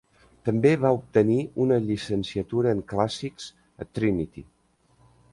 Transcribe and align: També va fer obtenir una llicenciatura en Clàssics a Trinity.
També 0.47 0.69
va 0.83 0.89
fer 0.91 0.93
obtenir 0.99 1.35
una 1.65 1.77
llicenciatura 1.83 2.73
en 2.77 2.81
Clàssics 2.93 3.45
a 3.85 3.87
Trinity. 3.99 4.45